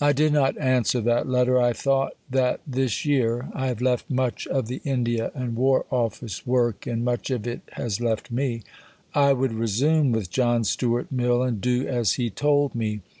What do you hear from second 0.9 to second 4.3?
that letter. I thought that this year (I have left